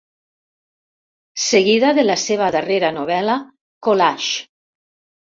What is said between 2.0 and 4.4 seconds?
la seva darrera novel·la "Collages".